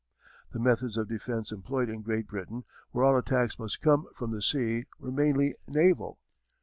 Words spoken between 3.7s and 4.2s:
come